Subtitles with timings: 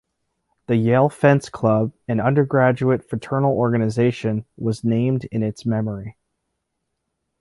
[0.65, 6.17] The Yale Fence Club, an undergraduate fraternal organization, was named in its memory.